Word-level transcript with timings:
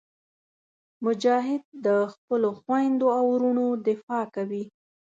مجاهد 1.05 1.61
د 1.85 1.87
خپلو 2.13 2.49
خویندو 2.59 3.07
او 3.17 3.23
وروڼو 3.33 3.67
دفاع 3.87 4.25
کوي. 4.35 4.63